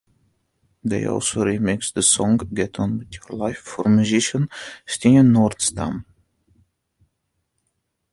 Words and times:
They 0.83 1.05
also 1.05 1.43
remixed 1.43 1.93
the 1.93 2.01
song 2.01 2.37
"Get 2.37 2.79
On 2.79 2.97
With 2.97 3.09
Your 3.13 3.37
Life" 3.37 3.59
for 3.59 3.87
musician 3.87 4.49
Stina 4.83 5.21
Nordenstam. 5.21 6.05